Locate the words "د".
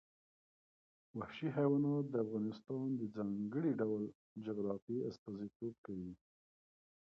2.09-2.15, 2.95-3.01